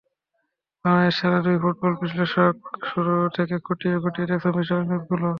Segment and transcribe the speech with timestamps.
[0.85, 2.55] বাংলাদেশের সেরা দুই ফুটবল বিশ্লেষক
[2.89, 5.29] শুরু থেকে খুঁটিয়ে খুঁটিয়ে দেখছেন বিশ্বকাপের ম্যাচগুলো।